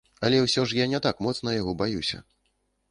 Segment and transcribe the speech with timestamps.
[0.29, 2.27] Але ўсё ж я не так моцна яго баюся.